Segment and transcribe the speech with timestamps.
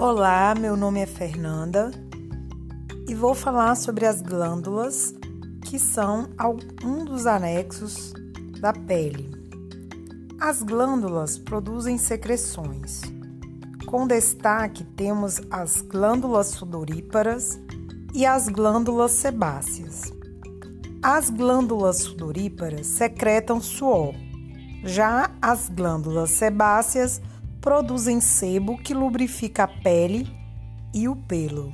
[0.00, 1.90] Olá, meu nome é Fernanda
[3.08, 5.12] e vou falar sobre as glândulas
[5.64, 6.28] que são
[6.84, 8.12] um dos anexos
[8.60, 9.28] da pele.
[10.40, 13.00] As glândulas produzem secreções.
[13.86, 17.58] Com destaque temos as glândulas sudoríparas
[18.14, 20.04] e as glândulas sebáceas.
[21.02, 24.14] As glândulas sudoríparas secretam suor,
[24.84, 27.20] já as glândulas sebáceas
[27.68, 30.26] produzem sebo que lubrifica a pele
[30.94, 31.70] e o pelo.